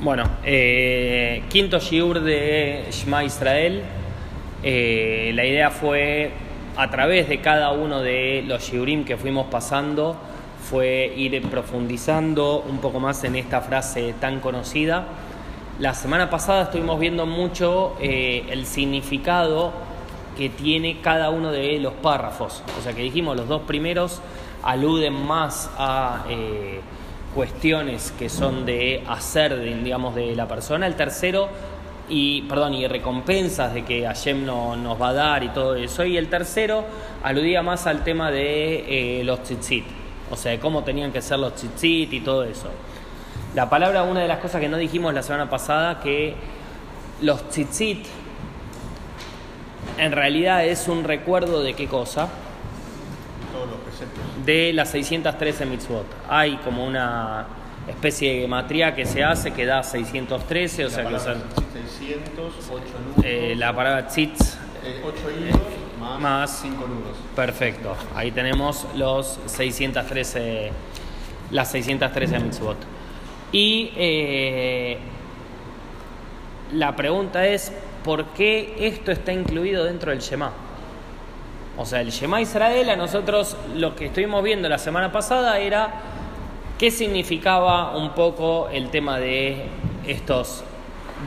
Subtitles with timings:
[0.00, 3.82] Bueno, eh, quinto shiur de Shema Israel.
[4.62, 6.30] Eh, la idea fue,
[6.76, 10.16] a través de cada uno de los shiurim que fuimos pasando,
[10.70, 15.04] fue ir profundizando un poco más en esta frase tan conocida.
[15.80, 19.72] La semana pasada estuvimos viendo mucho eh, el significado
[20.36, 22.62] que tiene cada uno de los párrafos.
[22.78, 24.22] O sea que dijimos, los dos primeros
[24.62, 26.24] aluden más a
[27.38, 30.88] cuestiones que son de hacer, de, digamos, de la persona.
[30.88, 31.48] El tercero,
[32.08, 36.04] y, perdón, y recompensas de que Hashem no, nos va a dar y todo eso.
[36.04, 36.84] Y el tercero
[37.22, 39.84] aludía más al tema de eh, los tzitzit,
[40.32, 42.70] o sea, de cómo tenían que ser los tzitzit y todo eso.
[43.54, 46.34] La palabra, una de las cosas que no dijimos la semana pasada, que
[47.22, 48.04] los tzitzit
[49.96, 52.30] en realidad es un recuerdo de qué cosa?
[54.48, 56.06] De las 613 mitzvot.
[56.26, 57.44] Hay como una
[57.86, 61.62] especie de gematría que se hace que da 613, o sea que la son palabra
[61.98, 63.24] 600, 8 nudos.
[63.24, 64.56] eh, la palabra tzitz.
[65.04, 65.60] 8 hilos
[66.00, 67.16] más, más- 5 nudos.
[67.36, 67.94] Perfecto.
[68.14, 70.70] Ahí tenemos los 613,
[71.50, 72.78] las 613 mitzvot.
[73.52, 74.98] Y eh,
[76.72, 77.70] la pregunta es,
[78.02, 80.52] ¿por qué esto está incluido dentro del Shema?
[81.80, 85.92] O sea, el Shema Israel, a nosotros lo que estuvimos viendo la semana pasada era
[86.76, 89.66] qué significaba un poco el tema de
[90.04, 90.64] estos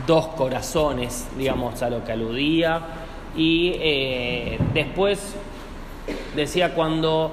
[0.06, 2.82] dos corazones, digamos, a lo que aludía.
[3.34, 5.36] Y eh, después
[6.36, 7.32] decía cuando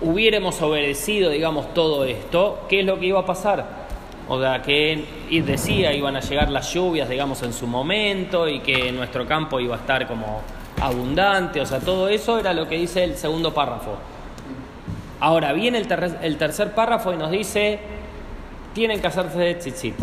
[0.00, 3.84] hubiéramos obedecido, digamos, todo esto, ¿qué es lo que iba a pasar?
[4.28, 8.90] O sea, que decía iban a llegar las lluvias, digamos, en su momento y que
[8.90, 10.42] nuestro campo iba a estar como
[10.84, 13.96] abundante, o sea, todo eso era lo que dice el segundo párrafo.
[15.20, 17.78] Ahora viene el, ter- el tercer párrafo y nos dice,
[18.74, 19.94] tienen que hacerse de tzitzit.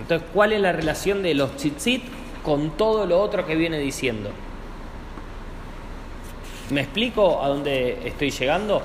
[0.00, 2.04] Entonces, ¿cuál es la relación de los tzitzit
[2.44, 4.30] con todo lo otro que viene diciendo?
[6.70, 8.82] ¿Me explico a dónde estoy llegando?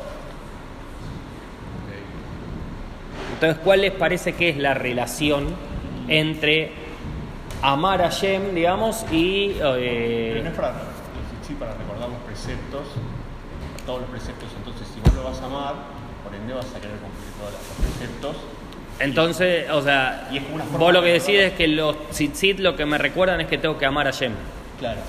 [3.34, 5.48] Entonces, ¿cuál les parece que es la relación
[6.08, 6.72] entre
[7.62, 9.56] amar a Shem, digamos, y...
[9.62, 10.74] eh, Pero no es para,
[11.48, 12.84] sí, para recordar los preceptos,
[13.86, 14.50] todos los preceptos.
[14.58, 15.76] Entonces, si vos lo vas a amar,
[16.24, 18.36] por ende vas a querer cumplir todos los preceptos.
[19.00, 22.10] entonces, o sea, Y es como una vos lo que de decís es que los
[22.10, 24.34] tzitzit lo que me recuerdan es que tengo que amar a Shem,
[24.80, 25.00] Claro,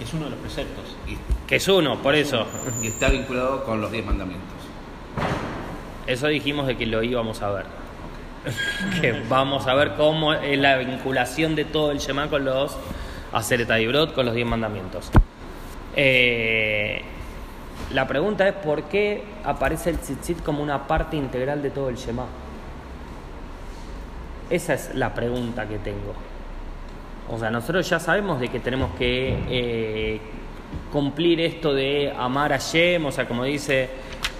[0.00, 0.84] es uno de los preceptos.
[1.06, 2.46] Y, que es uno, por eso.
[2.82, 4.48] y está vinculado con los diez mandamientos.
[6.06, 7.64] Eso dijimos de que lo íbamos a ver.
[9.00, 12.76] que vamos a ver cómo es la vinculación de todo el Shema con los
[13.32, 15.10] Aseret Brot, con los diez mandamientos.
[15.96, 17.02] Eh,
[17.92, 21.96] la pregunta es por qué aparece el tzitzit como una parte integral de todo el
[21.96, 22.26] Shema.
[24.50, 26.14] Esa es la pregunta que tengo.
[27.30, 30.20] O sea, nosotros ya sabemos de que tenemos que eh,
[30.90, 33.90] cumplir esto de amar a Shem, o sea, como dice,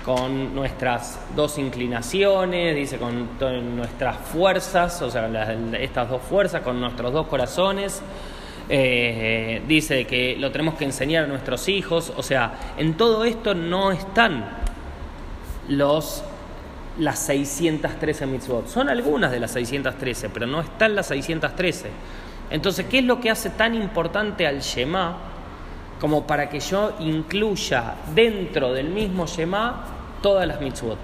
[0.08, 3.28] con nuestras dos inclinaciones, dice con
[3.76, 5.28] nuestras fuerzas, o sea,
[5.78, 8.00] estas dos fuerzas, con nuestros dos corazones.
[8.70, 13.54] Eh, dice que lo tenemos que enseñar a nuestros hijos, o sea, en todo esto
[13.54, 14.48] no están
[15.68, 16.24] los
[16.98, 18.66] las 613 mitzvot.
[18.66, 21.90] Son algunas de las 613, pero no están las 613.
[22.50, 25.18] Entonces, ¿qué es lo que hace tan importante al Shema
[26.00, 30.98] como para que yo incluya dentro del mismo Shema todas las mitzvot?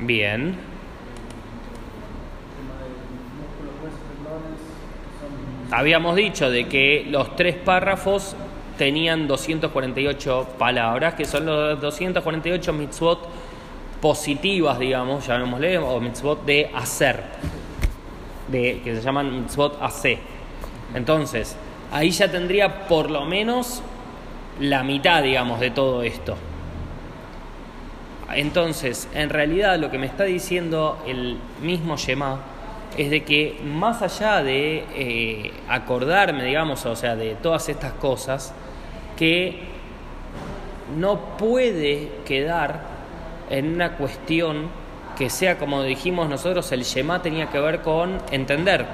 [0.00, 0.56] Bien,
[5.70, 8.34] habíamos dicho de que los tres párrafos
[8.82, 13.28] tenían 248 palabras, que son los 248 mitzvot
[14.00, 17.22] positivas, digamos, llamémosle, o mitzvot de hacer,
[18.48, 20.18] de, que se llaman mitzvot hace.
[20.96, 21.56] Entonces,
[21.92, 23.84] ahí ya tendría por lo menos
[24.58, 26.36] la mitad, digamos, de todo esto.
[28.34, 32.40] Entonces, en realidad lo que me está diciendo el mismo Shema
[32.98, 38.52] es de que más allá de eh, acordarme, digamos, o sea, de todas estas cosas,
[39.22, 39.54] que
[40.98, 42.80] no puede quedar
[43.50, 44.66] en una cuestión
[45.16, 48.84] que sea como dijimos nosotros, el Shema tenía que ver con entender,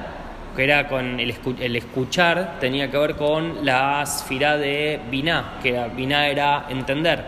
[0.54, 5.60] que era con el, escu- el escuchar, tenía que ver con la sfirá de Binah,
[5.62, 7.24] que Binah era entender.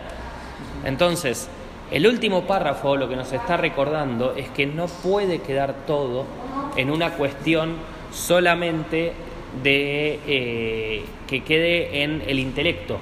[0.85, 1.49] Entonces,
[1.91, 6.25] El último párrafo lo que nos está recordando es que no puede quedar todo
[6.77, 7.77] en una cuestión
[8.13, 9.13] solamente
[9.63, 12.99] de eh, que quede en el intelecto,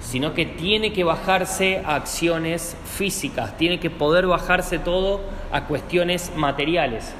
[0.00, 5.20] sino que tiene que bajarse a acciones físicas, tiene que poder bajarse todo
[5.52, 7.14] a cuestiones materiales.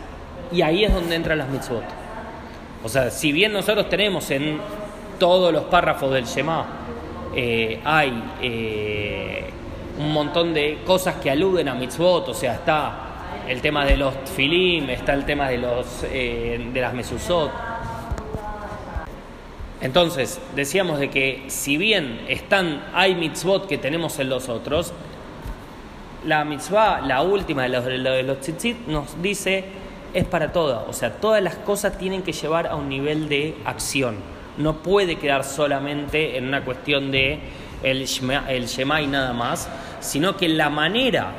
[0.51, 1.85] Y ahí es donde entran las mitzvot.
[2.85, 4.59] O sea, si bien nosotros tenemos en
[5.19, 6.67] todos los párrafos del Shema,
[7.35, 9.45] eh, hay eh,
[9.99, 13.13] un montón de cosas que aluden a mitzvot, o sea, está
[13.49, 17.51] el tema de los filim, está el tema de, los, eh, de las mesuzot.
[19.82, 24.93] Entonces, decíamos de que si bien están, hay mitzvot que tenemos en los otros,
[26.25, 29.64] la mitzvah, la última de los, de los tzitzit, nos dice
[30.14, 30.84] es para todas.
[30.88, 34.17] O sea, todas las cosas tienen que llevar a un nivel de acción.
[34.56, 37.40] No puede quedar solamente en una cuestión de
[37.82, 39.69] el Shema, el Shema y nada más,
[40.00, 41.32] sino que la manera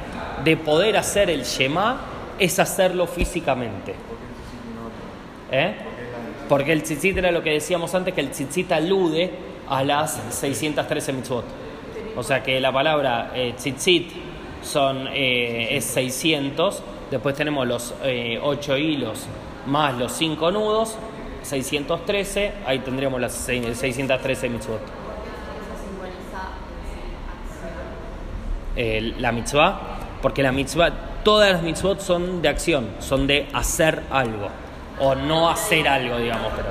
[0.43, 2.01] de poder hacer el Shema
[2.39, 3.95] es hacerlo físicamente.
[5.49, 5.75] ¿Eh?
[6.53, 9.31] Porque el tzitzit era lo que decíamos antes, que el tzitzit alude
[9.67, 11.45] a las 613 mitzvot.
[12.15, 14.11] O sea que la palabra eh, tzitzit
[14.61, 19.25] son, eh, es 600, después tenemos los eh, 8 hilos
[19.65, 20.95] más los 5 nudos,
[21.41, 24.81] 613, ahí tendríamos las 613 mitzvot.
[28.75, 30.91] Eh, la mitzvah, porque la mitzvah,
[31.23, 34.49] todas las mitzvot son de acción, son de hacer algo,
[34.99, 36.69] o no hacer algo, digamos, pero...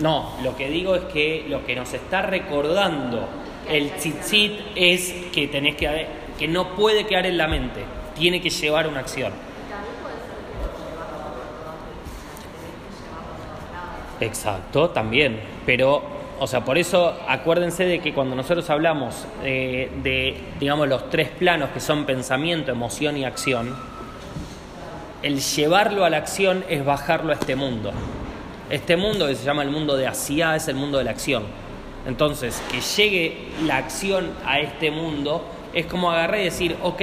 [0.00, 3.28] No, lo que digo es que lo que nos está recordando
[3.68, 6.06] el tzitzit es que tenés que
[6.38, 7.84] que no puede quedar en la mente,
[8.16, 9.32] tiene que llevar una acción.
[14.20, 15.40] Exacto, también.
[15.66, 16.02] Pero,
[16.40, 21.28] o sea, por eso acuérdense de que cuando nosotros hablamos eh, de, digamos, los tres
[21.28, 23.74] planos que son pensamiento, emoción y acción,
[25.22, 27.92] el llevarlo a la acción es bajarlo a este mundo.
[28.68, 31.44] Este mundo que se llama el mundo de Asia es el mundo de la acción.
[32.06, 37.02] Entonces, que llegue la acción a este mundo es como agarrar y decir, ok,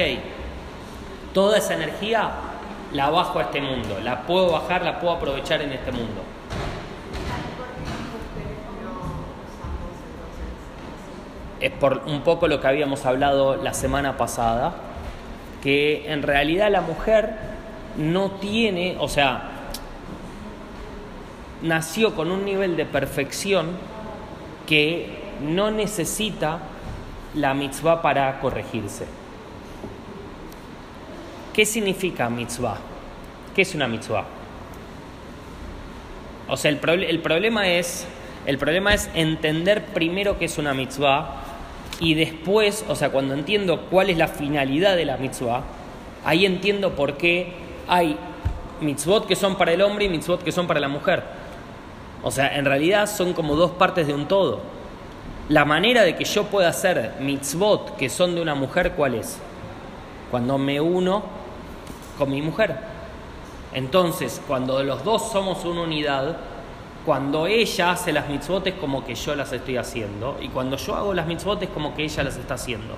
[1.34, 2.32] toda esa energía
[2.94, 6.22] la bajo a este mundo, la puedo bajar, la puedo aprovechar en este mundo.
[11.62, 14.74] Es por un poco lo que habíamos hablado la semana pasada,
[15.62, 17.36] que en realidad la mujer
[17.98, 19.50] no tiene, o sea,
[21.62, 23.68] nació con un nivel de perfección
[24.68, 26.60] que no necesita
[27.36, 29.06] la mitzvah para corregirse.
[31.54, 32.78] ¿Qué significa mitzvah?
[33.54, 34.26] ¿Qué es una mitzvah?
[36.48, 38.08] O sea, el, proble- el problema es
[38.46, 41.36] el problema es entender primero qué es una mitzvah
[42.02, 45.62] y después, o sea, cuando entiendo cuál es la finalidad de la mitzvah,
[46.26, 47.54] ahí entiendo por qué
[47.88, 48.18] hay
[48.82, 51.24] mitzvot que son para el hombre y mitzvot que son para la mujer.
[52.24, 54.62] O sea, en realidad son como dos partes de un todo.
[55.48, 59.38] La manera de que yo pueda hacer mitzvot que son de una mujer, ¿cuál es?
[60.32, 61.22] Cuando me uno
[62.18, 62.78] con mi mujer.
[63.74, 66.36] Entonces, cuando los dos somos una unidad,
[67.06, 70.96] cuando ella hace las mitzvot es como que yo las estoy haciendo, y cuando yo
[70.96, 72.96] hago las mitzvot es como que ella las está haciendo,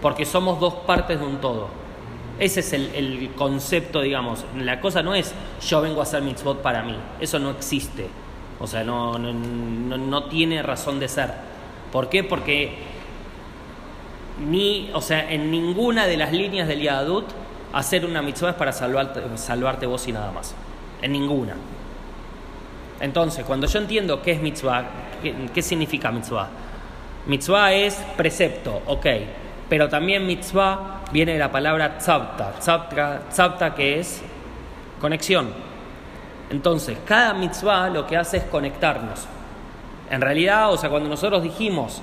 [0.00, 1.68] porque somos dos partes de un todo.
[2.38, 4.44] Ese es el, concepto, digamos.
[4.58, 5.32] La cosa no es
[5.66, 8.08] yo vengo a hacer mitzvot para mí, eso no existe.
[8.58, 11.32] O sea, no, no, no, no tiene razón de ser.
[11.90, 12.24] ¿Por qué?
[12.24, 12.78] Porque
[14.40, 17.26] ni, o sea, en ninguna de las líneas del Yadut
[17.72, 20.54] hacer una mitzvah es para salvarte, salvarte vos y nada más.
[21.00, 21.54] En ninguna.
[23.02, 24.84] Entonces, cuando yo entiendo qué es mitzvah,
[25.52, 26.48] qué, significa mitzvah.
[27.26, 29.06] Mitzvah es precepto, ok.
[29.68, 32.52] Pero también mitzvah viene de la palabra tzavta.
[32.60, 34.22] Tzavta, tzavta que es
[35.00, 35.48] conexión.
[36.50, 39.26] Entonces, cada mitzvah lo que hace es conectarnos.
[40.08, 42.00] En realidad, o sea, cuando nosotros dijimos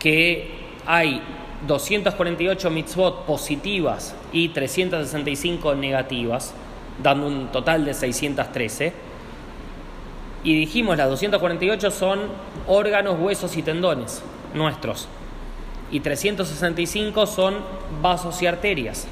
[0.00, 0.50] que
[0.84, 1.22] hay
[1.64, 6.54] 248 mitzvot positivas y 365 negativas,
[7.00, 9.07] dando un total de 613,
[10.44, 12.20] y dijimos las 248 son
[12.66, 14.22] órganos, huesos y tendones
[14.54, 15.08] nuestros,
[15.90, 17.56] y 365 son
[18.00, 19.06] vasos y arterias.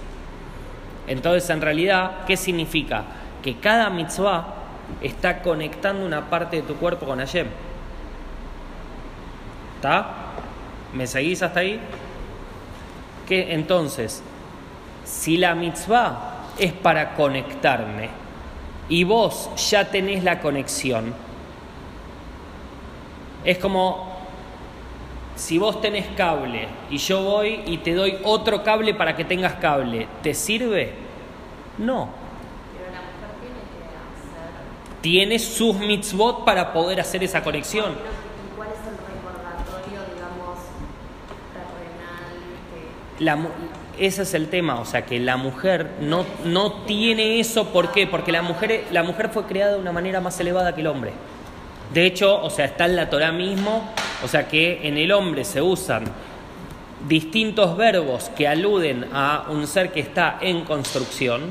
[1.07, 3.05] Entonces, en realidad, ¿qué significa?
[3.43, 4.55] Que cada mitzvah
[5.01, 7.47] está conectando una parte de tu cuerpo con Hashem.
[9.77, 10.11] ¿Está?
[10.93, 11.81] ¿Me seguís hasta ahí?
[13.29, 14.23] Que entonces,
[15.05, 18.26] si la mitzvah es para conectarme
[18.89, 21.13] y vos ya tenés la conexión,
[23.45, 24.17] es como
[25.37, 29.55] si vos tenés cable y yo voy y te doy otro cable para que tengas
[29.55, 30.95] cable, ¿te sirve?
[31.79, 32.09] No.
[32.73, 35.01] Pero la mujer tiene que hacer.
[35.03, 37.93] Tiene sus mitzvot para poder hacer esa conexión.
[37.93, 40.59] ¿Y cuál es el recordatorio, digamos,
[41.53, 42.35] terrenal
[43.19, 43.37] que La
[43.99, 48.07] ese es el tema, o sea que la mujer no, no tiene eso, ¿por qué?
[48.07, 51.13] Porque la mujer, la mujer fue creada de una manera más elevada que el hombre.
[51.93, 53.91] De hecho, o sea, está en la Torah mismo,
[54.25, 56.05] o sea que en el hombre se usan
[57.09, 61.43] distintos verbos que aluden a un ser que está en construcción,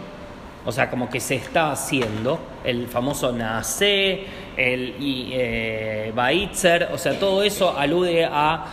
[0.66, 4.26] o sea, como que se está haciendo, el famoso nace,
[4.58, 8.66] el y, eh, baitzer, o sea, todo eso alude a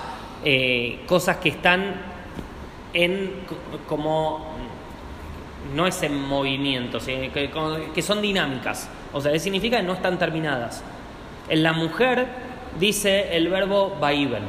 [0.45, 2.12] eh, cosas que están
[2.93, 3.57] en co-
[3.89, 4.47] como
[5.75, 10.83] no es en movimiento, que son dinámicas, o sea, significa que no están terminadas.
[11.49, 12.27] En la mujer
[12.79, 14.43] dice el verbo vaiven.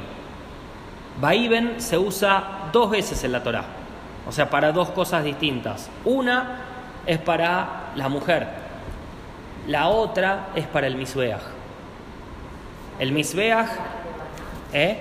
[1.21, 3.65] Vaiven se usa dos veces en la Torah,
[4.27, 5.89] o sea, para dos cosas distintas.
[6.05, 6.61] Una
[7.05, 8.47] es para la mujer,
[9.67, 11.41] la otra es para el misbeach.
[12.99, 13.69] El misbeach,
[14.73, 14.97] ¿eh?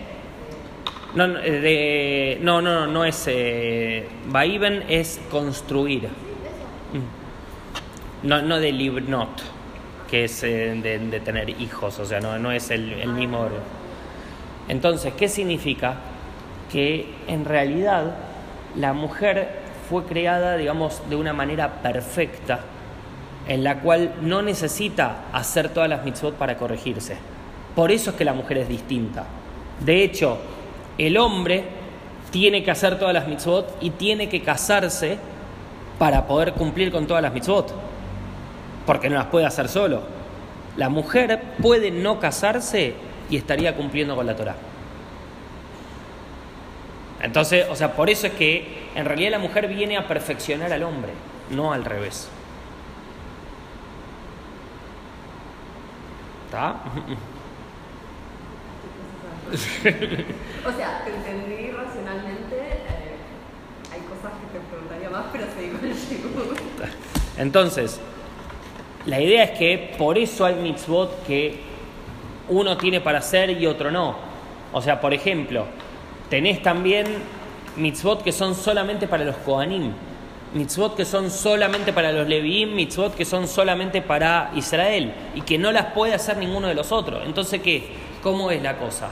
[1.14, 3.24] No, eh, de- no, no, no, es.
[3.26, 6.08] Eh, Vaiven es construir.
[6.92, 8.26] Mm.
[8.28, 9.42] No, no de libnot,
[10.08, 13.48] que es eh, de, de tener hijos, o sea, no, no es el, mismo.
[14.68, 15.96] Entonces, ¿qué significa?
[16.70, 18.14] Que en realidad
[18.76, 22.60] la mujer fue creada, digamos, de una manera perfecta,
[23.48, 27.16] en la cual no necesita hacer todas las mitzvot para corregirse.
[27.74, 29.26] Por eso es que la mujer es distinta.
[29.80, 30.38] De hecho,
[30.98, 31.64] el hombre
[32.30, 35.18] tiene que hacer todas las mitzvot y tiene que casarse
[35.98, 37.72] para poder cumplir con todas las mitzvot,
[38.86, 40.02] porque no las puede hacer solo.
[40.76, 42.94] La mujer puede no casarse
[43.28, 44.56] y estaría cumpliendo con la Torah.
[47.20, 50.82] Entonces, o sea, por eso es que en realidad la mujer viene a perfeccionar al
[50.82, 51.12] hombre,
[51.50, 52.28] no al revés.
[56.46, 56.76] ¿Está?
[60.66, 62.56] O sea, te entendí racionalmente.
[62.56, 63.16] eh,
[63.92, 66.92] hay cosas que te preguntaría más, pero seguí con el.
[67.38, 68.00] Entonces,
[69.06, 71.60] la idea es que por eso hay mitzvot que
[72.48, 74.16] uno tiene para hacer y otro no.
[74.72, 75.66] O sea, por ejemplo,
[76.30, 77.06] tenés también
[77.76, 79.92] mitzvot que son solamente para los Kohanim,
[80.54, 85.58] mitzvot que son solamente para los Leviim, mitzvot que son solamente para Israel y que
[85.58, 87.22] no las puede hacer ninguno de los otros.
[87.26, 87.90] Entonces, ¿qué?
[88.22, 89.10] ¿Cómo es la cosa?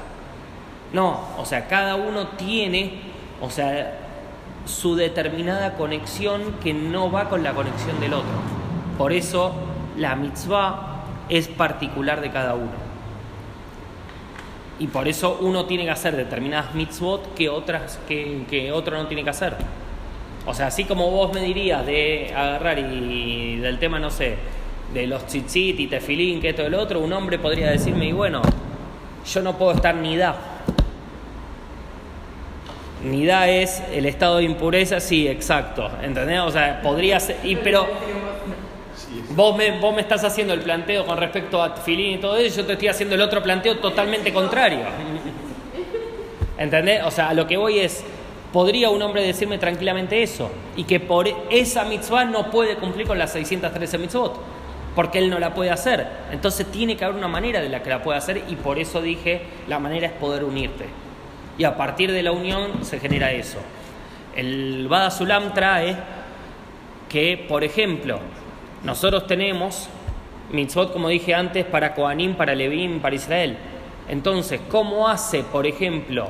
[0.92, 3.00] No, o sea, cada uno tiene,
[3.40, 3.98] o sea,
[4.64, 8.30] su determinada conexión que no va con la conexión del otro.
[8.98, 9.52] Por eso
[9.96, 12.90] la mitzvah es particular de cada uno.
[14.78, 19.22] Y por eso uno tiene que hacer determinadas mitzvot que otras que, otro no tiene
[19.22, 19.54] que hacer.
[20.46, 24.36] O sea, así como vos me dirías de agarrar y del tema, no sé,
[24.92, 28.12] de los tzitzit y tefilín, que esto y lo otro, un hombre podría decirme, y
[28.12, 28.40] bueno,
[29.30, 30.49] yo no puedo estar ni da.
[33.02, 35.90] Nidá es el estado de impureza, sí, exacto.
[36.02, 36.40] ¿Entendés?
[36.40, 37.38] O sea, podría ser.
[37.42, 37.88] Y, pero
[39.30, 42.58] vos me, vos me estás haciendo el planteo con respecto a Filín y todo eso,
[42.58, 44.80] yo te estoy haciendo el otro planteo totalmente contrario.
[46.58, 47.02] ¿Entendés?
[47.04, 48.04] O sea, a lo que voy es.
[48.52, 53.16] Podría un hombre decirme tranquilamente eso, y que por esa mitzvah no puede cumplir con
[53.16, 54.40] las 613 mitzvot,
[54.96, 56.04] porque él no la puede hacer.
[56.32, 59.00] Entonces tiene que haber una manera de la que la pueda hacer, y por eso
[59.00, 60.86] dije, la manera es poder unirte.
[61.58, 63.58] Y a partir de la unión se genera eso.
[64.34, 65.96] El Bada Sulam trae
[67.08, 68.20] que, por ejemplo,
[68.84, 69.88] nosotros tenemos
[70.52, 73.56] mitzvot, como dije antes, para Kohanim, para Levim, para Israel.
[74.08, 76.28] Entonces, ¿cómo hace, por ejemplo,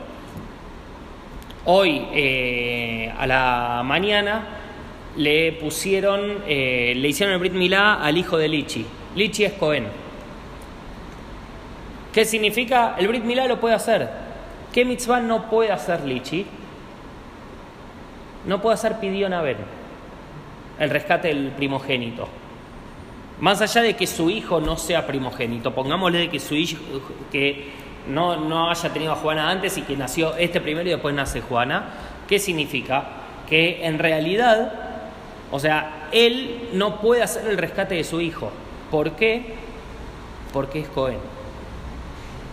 [1.65, 4.47] hoy eh, a la mañana
[5.17, 8.85] le pusieron, eh, le hicieron el Brit Milá al hijo de Lichi?
[9.15, 9.87] Lichi es Cohen.
[12.13, 12.97] ¿Qué significa?
[12.99, 14.09] El Brit Milá lo puede hacer.
[14.73, 16.47] ¿Qué mitzvah no puede hacer Lichi?
[18.47, 19.57] No puede hacer Pidión Aben,
[20.79, 22.29] el rescate del primogénito.
[23.41, 26.81] Más allá de que su hijo no sea primogénito, pongámosle que su hijo
[27.33, 27.71] que
[28.09, 31.41] no, no haya tenido a Juana antes y que nació este primero y después nace
[31.41, 31.85] Juana,
[32.29, 33.05] ¿qué significa?
[33.49, 34.73] Que en realidad,
[35.51, 38.51] o sea, él no puede hacer el rescate de su hijo.
[38.91, 39.55] ¿Por qué?
[40.53, 41.40] Porque es Cohen.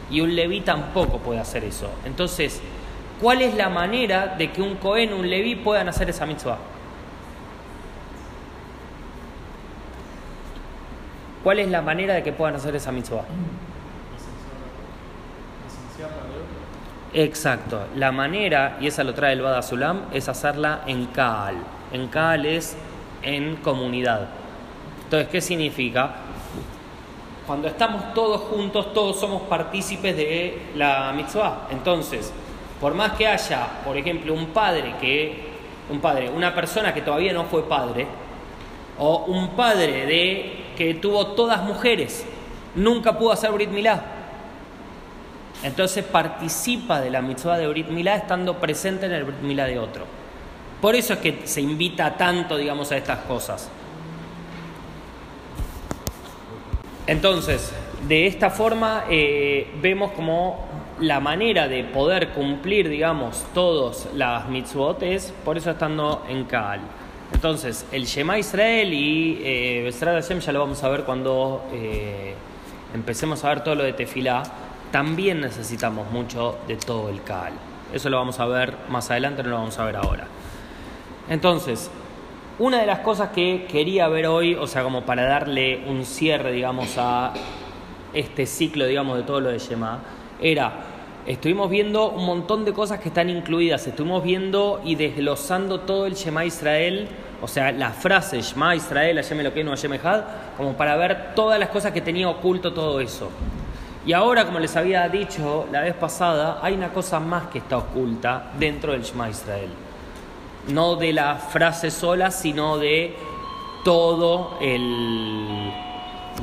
[0.10, 1.90] Y un leví tampoco puede hacer eso.
[2.06, 2.62] Entonces,
[3.22, 6.58] ¿cuál es la manera de que un Cohen, un leví puedan hacer esa mitzvah?
[11.44, 13.24] ¿Cuál es la manera de que puedan hacer esa mitzvah?
[17.14, 17.86] Exacto.
[17.96, 21.56] La manera, y esa lo trae el Bada Sulam, es hacerla en Kaal.
[21.92, 22.76] En Kaal es
[23.22, 24.28] en comunidad.
[25.06, 26.27] Entonces, ¿qué significa?
[27.48, 31.70] Cuando estamos todos juntos, todos somos partícipes de la mitzvah.
[31.72, 32.34] Entonces,
[32.82, 35.48] por más que haya, por ejemplo, un padre que,
[35.89, 38.06] un padre, una persona que todavía no fue padre,
[39.00, 42.25] o un padre de que tuvo todas mujeres,
[42.75, 44.04] nunca pudo hacer Brit Milá.
[45.63, 49.80] Entonces participa de la mitzvah de Brit Milá estando presente en el Brit Milá de
[49.80, 50.04] otro.
[50.82, 53.70] Por eso es que se invita tanto, digamos, a estas cosas.
[57.08, 57.74] Entonces,
[58.08, 60.68] de esta forma eh, vemos como
[61.00, 66.82] la manera de poder cumplir, digamos, todas las mitzvot es por eso estando en Kaal.
[67.34, 72.34] Entonces, el Shema Israel y eh, Hashem ya lo vamos a ver cuando eh,
[72.94, 74.44] empecemos a ver todo lo de Tefilá.
[74.92, 77.54] También necesitamos mucho de todo el Kaal.
[77.94, 80.28] Eso lo vamos a ver más adelante, no lo vamos a ver ahora.
[81.30, 81.92] Entonces,
[82.60, 86.52] una de las cosas que quería ver hoy, o sea, como para darle un cierre,
[86.52, 87.34] digamos, a
[88.14, 90.00] este ciclo, digamos, de todo lo de Shema,
[90.42, 90.74] era,
[91.28, 96.16] estuvimos viendo un montón de cosas que están incluidas, estuvimos viendo y desglosando todo el
[96.16, 97.08] Shema Israel,
[97.44, 100.24] o sea, la frase Shema Israel, Hashem Elokeinu, Hashem Echad,
[100.58, 103.30] como para ver todas las cosas que tenía oculto todo eso.
[104.04, 107.78] Y ahora, como les había dicho la vez pasada, hay una cosa más que está
[107.78, 109.87] oculta dentro del Shema Israel.
[110.68, 113.16] No de la frase sola, sino de
[113.84, 115.72] todo el.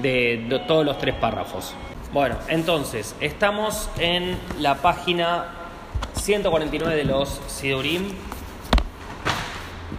[0.00, 1.74] de, todos los tres párrafos.
[2.12, 5.46] Bueno, entonces, estamos en la página
[6.14, 8.12] 149 de los Sidurim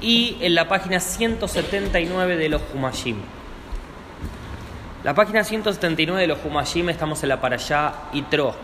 [0.01, 3.17] y en la página 179 de los Humashim.
[5.03, 8.55] La página 179 de los Humashim estamos en la para allá Itro.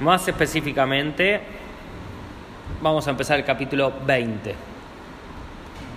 [0.00, 1.42] Más específicamente,
[2.84, 4.54] vamos a empezar el capítulo 20.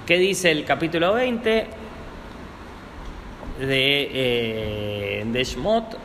[0.06, 1.68] ¿Qué dice el capítulo 20
[3.60, 5.98] de, eh, de?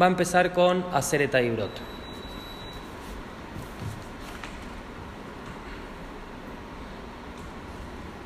[0.00, 1.70] Va a empezar con Aseret Ibrot.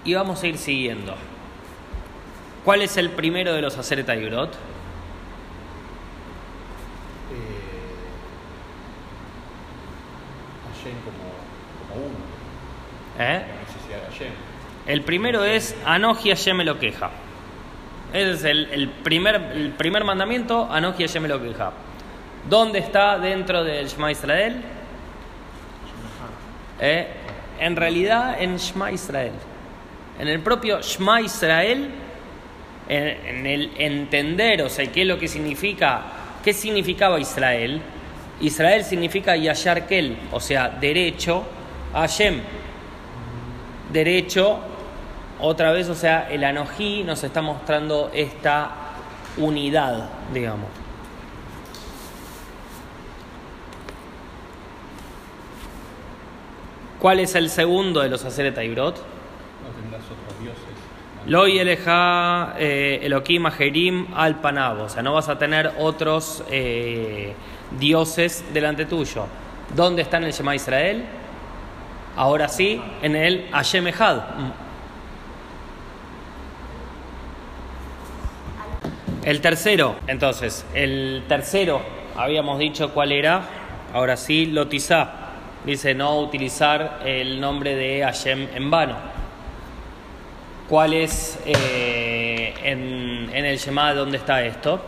[0.04, 1.16] Y vamos a ir siguiendo.
[2.64, 4.54] ¿Cuál es el primero de los Aseret Ibrot?
[10.84, 11.24] Hashem como,
[11.88, 12.16] como uno,
[13.18, 13.42] ¿Eh?
[14.86, 17.10] El primero es Anoji Hashem lo queja.
[18.12, 21.72] Ese es el, primer, mandamiento, Anoji Hashem lo queja.
[22.48, 24.62] ¿Dónde está dentro del Shema Israel?
[26.80, 27.06] Eh,
[27.58, 29.32] en realidad en Shema Israel.
[30.18, 31.90] En el propio Shema Israel,
[32.88, 36.02] en, el entender, o sea, qué lo que significa,
[36.44, 37.80] qué significaba Israel.
[38.40, 41.44] Israel significa Yashar Kel, o sea, derecho
[41.94, 42.40] a Hashem.
[43.94, 44.58] Derecho,
[45.40, 48.72] otra vez, o sea, el Anojí nos está mostrando esta
[49.36, 50.66] unidad, digamos.
[56.98, 58.96] ¿Cuál es el segundo de los Aseret Ibrot?
[58.96, 60.64] No tendrás otros dioses.
[61.26, 64.80] Lo Eleja eh, Elohim Ajerim al Panab.
[64.80, 67.32] O sea, no vas a tener otros eh,
[67.78, 69.26] dioses delante tuyo.
[69.76, 71.04] ¿Dónde está en el Shema Israel?
[72.16, 73.86] Ahora sí, en el Hashem.
[79.24, 81.80] El tercero, entonces, el tercero,
[82.16, 83.42] habíamos dicho cuál era.
[83.92, 85.12] Ahora sí, Lotizá.
[85.64, 88.96] Dice no utilizar el nombre de Hashem en vano.
[90.68, 94.82] ¿Cuál es eh, en, en el Shema dónde está esto?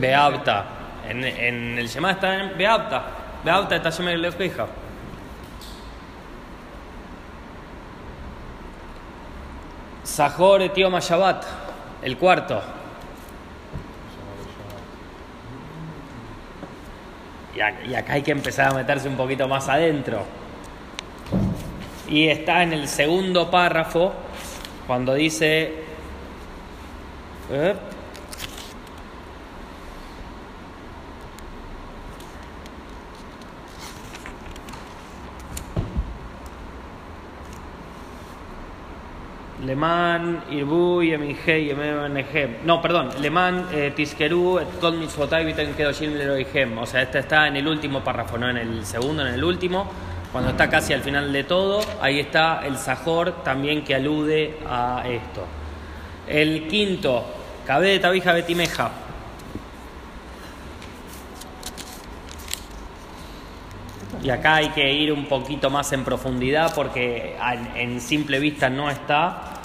[0.00, 0.64] Beapta.
[1.08, 3.02] En, en el Shema está en Beapta.
[3.44, 4.66] Beapta está Hashem el queja.
[10.02, 11.44] Sahor Etioma Shabbat,
[12.02, 12.62] el cuarto.
[17.54, 20.24] Y ac- y acá hay que empezar a meterse un poquito más adentro.
[22.08, 24.12] Y está en el segundo párrafo,
[24.86, 25.84] cuando dice...
[39.66, 42.64] Leman, Irbu, Yeminhe, Yemenehem.
[42.64, 43.10] No, perdón.
[43.20, 46.78] Leman, eh, Tiskeru, Kol Mitzvotai, Viten Kedoshim Leroihem.
[46.78, 49.90] O sea, este está en el último párrafo, no en el segundo, en el último.
[50.30, 55.02] Cuando está casi al final de todo, ahí está el Sajor también que alude a
[55.08, 55.44] esto.
[56.28, 57.24] El quinto,
[57.66, 58.90] Cabé de Tabija Betimeja.
[64.22, 67.36] Y acá hay que ir un poquito más en profundidad porque
[67.74, 69.55] en simple vista no está.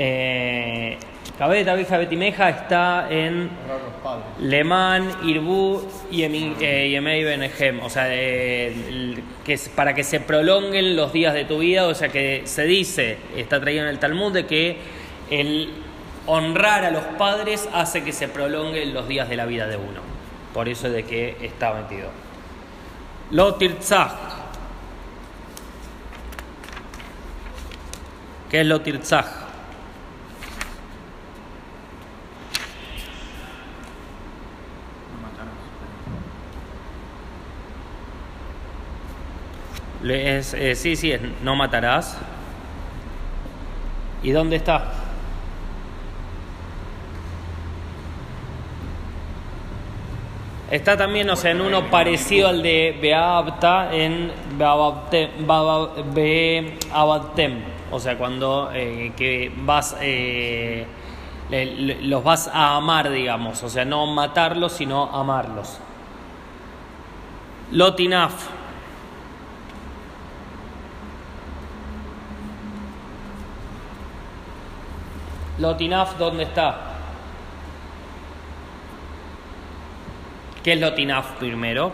[0.00, 0.96] Eh,
[1.36, 3.50] Tabija Betimeja está en.
[4.40, 7.80] Lemán, Irbú y eh, Yemei Benehem.
[7.82, 11.86] O sea, que es para que se prolonguen los días de tu vida.
[11.86, 14.76] O sea, que se dice, está traído en el Talmud, de que
[15.30, 15.70] el
[16.26, 20.00] honrar a los padres hace que se prolonguen los días de la vida de uno.
[20.54, 22.08] Por eso es de que está metido.
[23.32, 23.58] Lo.
[23.58, 23.66] ¿Qué
[28.60, 29.26] es lo Tirtzach?
[35.12, 35.54] No matarás.
[39.97, 42.18] Le- es- eh, sí, sí, es no matarás.
[44.22, 44.92] ¿Y dónde está?
[50.70, 55.30] Está también, o sea, en uno parecido al de Beabta en Beabatem.
[57.90, 60.86] O sea, cuando eh, que vas, eh,
[62.02, 63.62] los vas a amar, digamos.
[63.62, 65.78] O sea, no matarlos, sino amarlos.
[67.72, 68.57] Lotinaf.
[75.58, 76.76] Lotinaf, ¿dónde está?
[80.62, 81.92] ¿Qué es Lotinaf primero?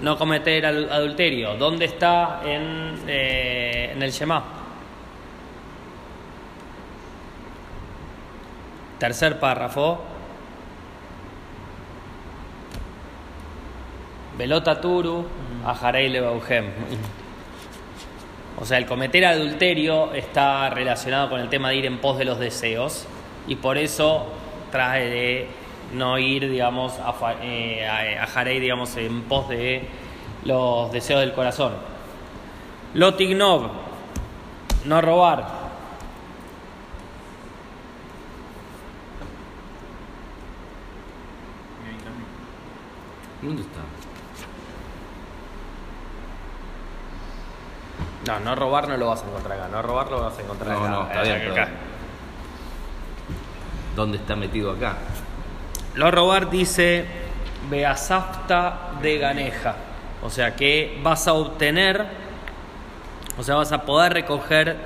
[0.00, 1.56] No cometer adulterio.
[1.56, 4.42] ¿Dónde está en, eh, en el Shema?
[8.98, 10.00] Tercer párrafo.
[14.38, 15.26] Velota Turu,
[15.66, 16.64] Ajarei Lebaujem.
[18.60, 22.26] O sea, el cometer adulterio está relacionado con el tema de ir en pos de
[22.26, 23.06] los deseos
[23.46, 24.26] y por eso
[24.70, 25.48] trae de
[25.94, 29.88] no ir, digamos, a, eh, a, a Jarei, digamos, en pos de
[30.44, 31.72] los deseos del corazón.
[32.94, 33.70] Lotignov,
[34.84, 35.60] no robar.
[43.42, 43.79] ¿Dónde está?
[48.38, 49.68] No, no robar no lo vas a encontrar acá.
[49.70, 50.88] No robar lo vas a encontrar No, acá.
[50.90, 51.52] no, está acá, bien, acá.
[51.54, 51.66] pero
[53.96, 54.96] ¿Dónde está metido acá?
[55.94, 57.04] Lo robar dice
[57.68, 59.74] Beasafta de Ganeja.
[60.22, 62.04] O sea que vas a obtener,
[63.38, 64.76] o sea, vas a poder recoger,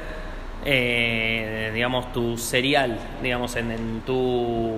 [0.65, 4.75] eh, digamos, tu cereal, digamos, en, en tu.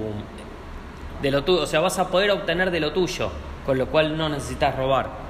[1.22, 1.62] de lo tuyo.
[1.62, 3.30] O sea, vas a poder obtener de lo tuyo,
[3.64, 5.25] con lo cual no necesitas robar.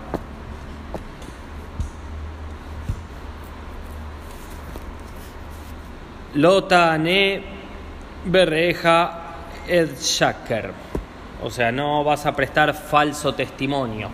[6.36, 7.42] Lota ne
[8.26, 9.10] berreja
[9.66, 10.70] shaker.
[11.42, 14.10] O sea, no vas a prestar falso testimonio.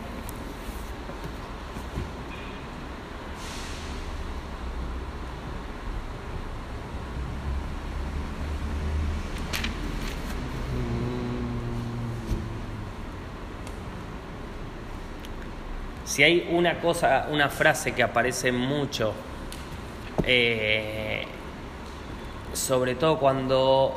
[16.05, 19.13] Si hay una cosa, una frase que aparece mucho,
[20.25, 21.27] eh,
[22.53, 23.95] sobre todo cuando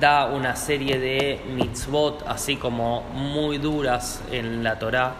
[0.00, 5.14] da una serie de mitzvot así como muy duras en la Torá,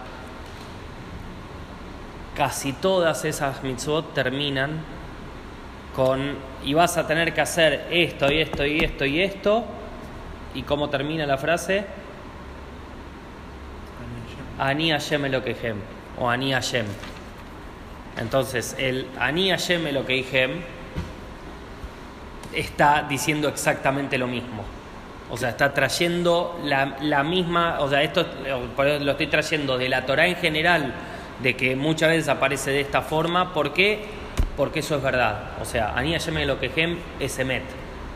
[2.35, 4.81] casi todas esas mitzvot terminan
[5.95, 9.63] con y vas a tener que hacer esto y esto y esto y esto
[10.53, 11.85] y cómo termina la frase
[14.57, 15.77] Ani Hashem Elokehem
[16.17, 16.85] o Ani Hashem.
[18.17, 20.61] Entonces, el Ani Hashem Elokehem
[22.55, 24.63] está diciendo exactamente lo mismo.
[25.29, 28.25] O sea, está trayendo la, la misma, o sea, esto
[28.77, 30.93] lo estoy trayendo de la Torah en general,
[31.41, 34.05] de que muchas veces aparece de esta forma, ¿por qué?
[34.55, 35.49] Porque eso es verdad.
[35.61, 37.63] O sea, Ani Hashem Elokehem es Emet.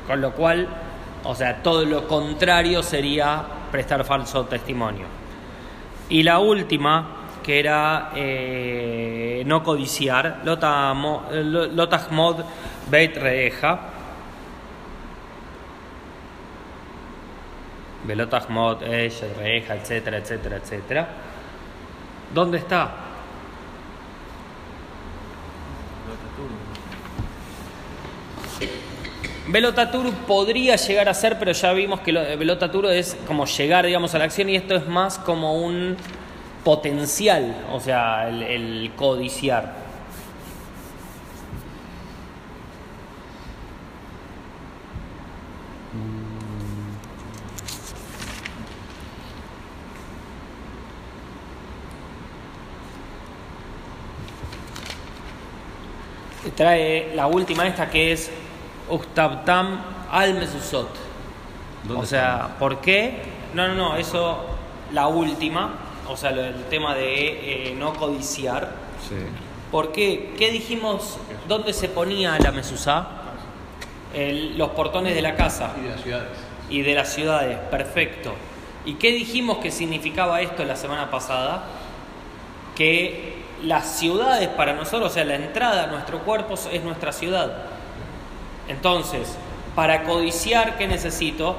[0.08, 0.68] Con lo cual,
[1.24, 5.06] o sea, todo lo contrario sería prestar falso testimonio.
[6.10, 10.56] Y la última, que era eh, no codiciar, Lo-
[11.68, 12.38] Lotahmod
[12.90, 13.80] Beit Reeja,
[18.10, 21.08] Velotahmod, Esh, Reeja, etcétera, etcétera, etcétera.
[22.34, 22.92] ¿Dónde está?
[29.48, 34.14] Velotaturu podría llegar a ser, pero ya vimos que lo- Velotaturu es como llegar, digamos,
[34.14, 35.96] a la acción y esto es más como un
[36.64, 39.89] potencial, o sea, el codiciar.
[56.60, 58.30] Trae la última esta que es
[58.90, 59.80] Ustabtam
[60.12, 60.90] al Mesusot.
[61.86, 63.22] ¿Dónde O sea, ¿por qué?
[63.54, 64.46] No, no, no, eso,
[64.92, 65.74] la última,
[66.10, 68.74] o sea, del tema de eh, no codiciar.
[69.08, 69.16] Sí.
[69.72, 70.34] ¿Por qué?
[70.38, 71.18] ¿Qué dijimos?
[71.48, 73.08] ¿Dónde se ponía la mesuzá?
[74.14, 76.28] El- los portones de la casa Y de las ciudades.
[76.70, 78.34] y de las ciudades, perfecto.
[78.86, 81.64] ¿Y qué dijimos que significaba esto la semana pasada?
[82.76, 83.29] Que
[83.64, 87.52] las ciudades para nosotros, o sea, la entrada a nuestro cuerpo es nuestra ciudad.
[88.68, 89.36] Entonces,
[89.76, 91.56] para codiciar, ¿qué necesito?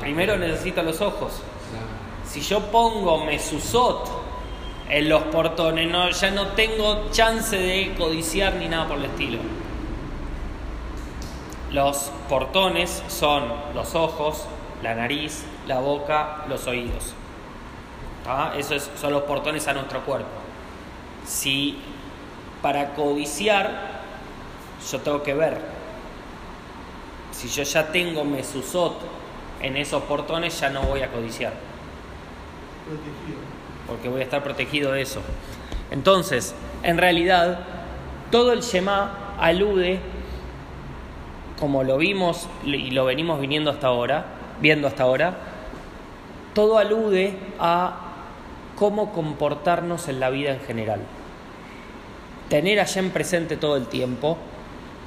[0.00, 1.42] Primero necesito los ojos.
[2.26, 4.08] Si yo pongo mesuzot
[4.88, 9.38] en los portones, ya no tengo chance de codiciar ni nada por el estilo.
[11.72, 14.44] Los portones son los ojos,
[14.82, 17.14] la nariz, la boca, los oídos.
[18.26, 18.52] ¿Ah?
[18.56, 20.28] Esos son los portones a nuestro cuerpo.
[21.26, 21.78] Si
[22.62, 23.98] para codiciar
[24.90, 25.58] yo tengo que ver,
[27.32, 28.94] si yo ya tengo mesuzot
[29.60, 31.52] en esos portones, ya no voy a codiciar
[32.86, 33.38] Protegido.
[33.86, 35.20] porque voy a estar protegido de eso.
[35.90, 37.60] Entonces, en realidad,
[38.30, 40.00] todo el Shema alude,
[41.58, 44.24] como lo vimos y lo venimos viniendo hasta ahora,
[44.60, 45.34] viendo hasta ahora,
[46.54, 48.07] todo alude a
[48.78, 51.00] cómo comportarnos en la vida en general.
[52.48, 54.38] Tener a Hashem presente todo el tiempo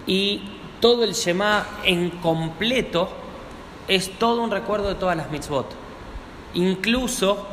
[0.06, 0.44] y
[0.80, 3.10] todo el Shema en completo
[3.88, 5.82] es todo un recuerdo de todas las mitzvot
[6.54, 7.46] incluso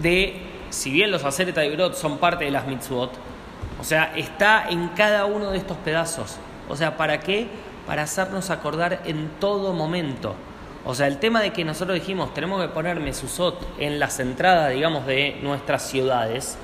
[0.00, 3.12] de, si bien los Aseret Ibrot son parte de las mitzvot,
[3.80, 6.36] o sea, está en cada uno de estos pedazos.
[6.68, 7.48] O sea, ¿para qué?
[7.86, 10.34] Para hacernos acordar en todo momento.
[10.86, 14.72] O sea, el tema de que nosotros dijimos, tenemos que poner Mesuzot en las entradas,
[14.72, 16.58] digamos, de nuestras ciudades,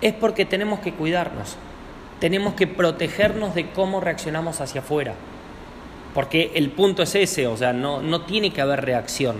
[0.00, 1.56] es porque tenemos que cuidarnos.
[2.18, 5.14] Tenemos que protegernos de cómo reaccionamos hacia afuera.
[6.12, 9.36] Porque el punto es ese, o sea, no, no tiene que haber reacción.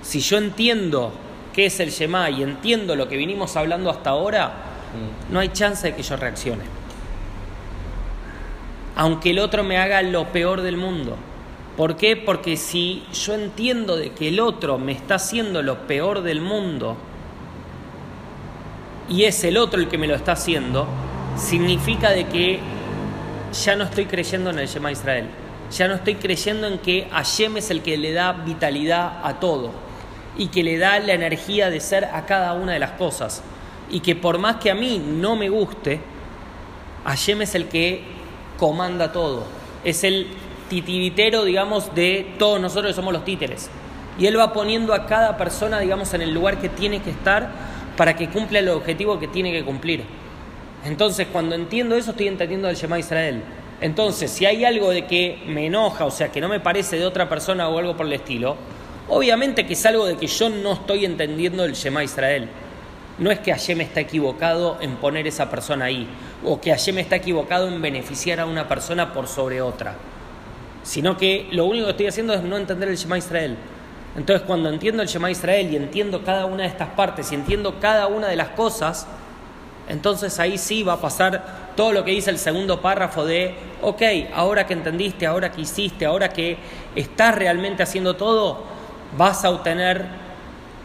[0.00, 1.12] Si yo entiendo
[1.52, 4.52] qué es el Shema y entiendo lo que vinimos hablando hasta ahora,
[5.30, 6.64] no hay chance de que yo reaccione.
[8.96, 11.16] Aunque el otro me haga lo peor del mundo.
[11.78, 12.16] ¿Por qué?
[12.16, 16.96] Porque si yo entiendo de que el otro me está haciendo lo peor del mundo
[19.08, 20.88] y es el otro el que me lo está haciendo,
[21.36, 22.58] significa de que
[23.62, 25.26] ya no estoy creyendo en el Shema Israel.
[25.70, 29.70] Ya no estoy creyendo en que Hashem es el que le da vitalidad a todo
[30.36, 33.44] y que le da la energía de ser a cada una de las cosas.
[33.88, 36.00] Y que por más que a mí no me guste,
[37.04, 38.02] Hashem es el que
[38.58, 39.44] comanda todo.
[39.84, 40.26] Es el
[40.68, 43.70] titiritero, digamos, de todos nosotros que somos los títeres.
[44.18, 47.50] Y Él va poniendo a cada persona, digamos, en el lugar que tiene que estar
[47.96, 50.04] para que cumpla el objetivo que tiene que cumplir.
[50.84, 53.42] Entonces, cuando entiendo eso, estoy entendiendo el Shema Israel.
[53.80, 57.06] Entonces, si hay algo de que me enoja, o sea, que no me parece de
[57.06, 58.56] otra persona o algo por el estilo,
[59.08, 62.48] obviamente que es algo de que yo no estoy entendiendo el Shema Israel.
[63.18, 66.08] No es que Hashem está equivocado en poner esa persona ahí,
[66.44, 69.96] o que Hashem está equivocado en beneficiar a una persona por sobre otra,
[70.88, 73.58] sino que lo único que estoy haciendo es no entender el Shema Israel.
[74.16, 77.78] Entonces, cuando entiendo el Shema Israel y entiendo cada una de estas partes y entiendo
[77.78, 79.06] cada una de las cosas,
[79.86, 84.00] entonces ahí sí va a pasar todo lo que dice el segundo párrafo de, ok,
[84.34, 86.56] ahora que entendiste, ahora que hiciste, ahora que
[86.96, 88.62] estás realmente haciendo todo,
[89.18, 90.06] vas a obtener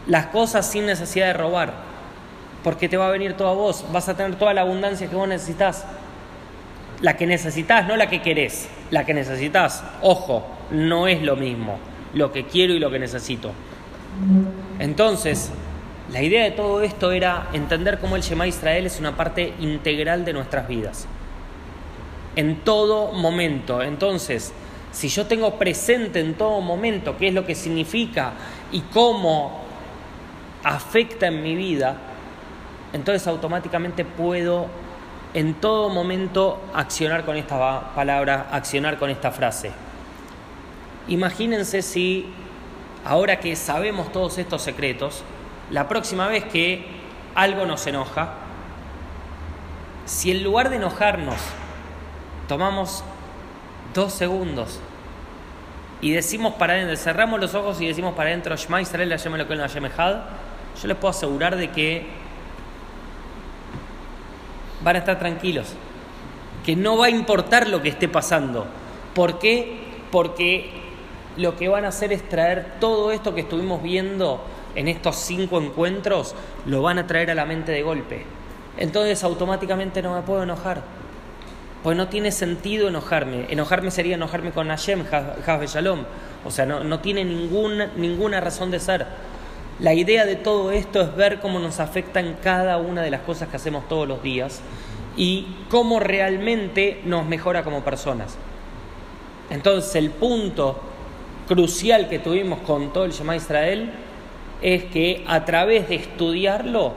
[0.06, 1.72] las cosas sin necesidad de robar,
[2.62, 5.16] porque te va a venir todo a vos, vas a tener toda la abundancia que
[5.16, 5.86] vos necesitas.
[7.04, 9.84] La que necesitas, no la que querés, la que necesitas.
[10.00, 11.78] Ojo, no es lo mismo
[12.14, 13.52] lo que quiero y lo que necesito.
[14.78, 15.50] Entonces,
[16.10, 20.24] la idea de todo esto era entender cómo el Shema Israel es una parte integral
[20.24, 21.06] de nuestras vidas.
[22.36, 23.82] En todo momento.
[23.82, 24.54] Entonces,
[24.90, 28.32] si yo tengo presente en todo momento qué es lo que significa
[28.72, 29.62] y cómo
[30.62, 31.98] afecta en mi vida,
[32.94, 34.68] entonces automáticamente puedo
[35.34, 39.72] en todo momento accionar con esta palabra, accionar con esta frase.
[41.08, 42.32] Imagínense si,
[43.04, 45.24] ahora que sabemos todos estos secretos,
[45.70, 46.86] la próxima vez que
[47.34, 48.34] algo nos enoja,
[50.06, 51.36] si en lugar de enojarnos
[52.46, 53.02] tomamos
[53.92, 54.78] dos segundos
[56.00, 60.16] y decimos para adentro, cerramos los ojos y decimos para adentro, Shema Elokeinu, Hashem Echad,
[60.80, 62.23] yo les puedo asegurar de que
[64.84, 65.74] van a estar tranquilos,
[66.64, 68.66] que no va a importar lo que esté pasando.
[69.14, 69.78] ¿Por qué?
[70.12, 70.70] Porque
[71.36, 74.40] lo que van a hacer es traer todo esto que estuvimos viendo
[74.74, 76.34] en estos cinco encuentros,
[76.66, 78.24] lo van a traer a la mente de golpe.
[78.76, 80.82] entonces automáticamente no me puedo enojar.
[81.82, 83.44] Pues no tiene sentido enojarme.
[83.50, 85.04] Enojarme sería enojarme con Hashem,
[85.46, 86.00] Hazbe Shalom.
[86.44, 89.06] O sea, no, no tiene ninguna, ninguna razón de ser.
[89.80, 93.48] La idea de todo esto es ver cómo nos afectan cada una de las cosas
[93.48, 94.60] que hacemos todos los días
[95.16, 98.36] y cómo realmente nos mejora como personas.
[99.50, 100.78] Entonces, el punto
[101.48, 103.90] crucial que tuvimos con todo el Shema Israel
[104.62, 106.92] es que a través de estudiarlo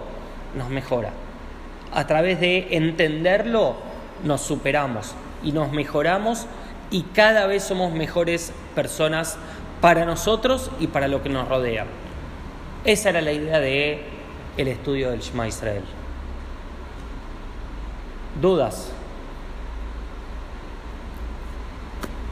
[0.55, 1.11] nos mejora.
[1.91, 3.75] A través de entenderlo
[4.23, 6.45] nos superamos y nos mejoramos
[6.91, 9.37] y cada vez somos mejores personas
[9.81, 11.85] para nosotros y para lo que nos rodea.
[12.87, 13.99] Esa era la idea de
[14.55, 15.83] el estudio del Shema Israel.
[18.41, 18.93] ¿Dudas?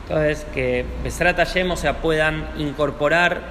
[0.04, 3.42] Entonces, que Besrat Hashem, o sea, puedan incorporar.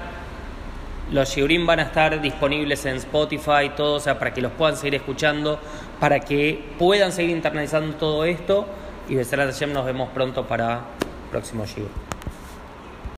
[1.12, 4.78] Los shiurim van a estar disponibles en Spotify, todo, o sea, para que los puedan
[4.78, 5.60] seguir escuchando,
[6.00, 8.66] para que puedan seguir internalizando todo esto.
[9.10, 12.13] Y Besrat Hashem nos vemos pronto para el próximo shiur.